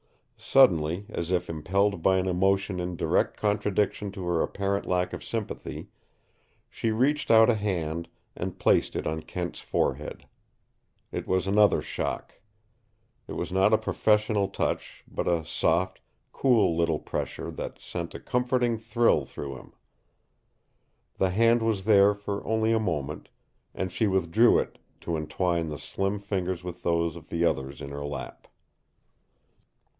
[0.35, 5.23] Suddenly, as if impelled by an emotion in direct contradiction to her apparent lack of
[5.23, 5.89] sympathy,
[6.67, 10.25] she reached out a hand and placed it on Kent's forehead.
[11.11, 12.41] It was another shock.
[13.27, 16.01] It was not a professional touch, but a soft,
[16.33, 19.71] cool little pressure that sent a comforting thrill through him.
[21.19, 23.29] The hand was there for only a moment,
[23.75, 27.91] and she withdrew it to entwine the slim fingers with those of the others in
[27.91, 28.47] her lap.